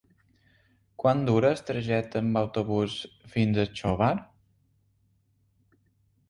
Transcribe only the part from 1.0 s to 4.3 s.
Quant dura el trajecte en autobús fins a Xóvar?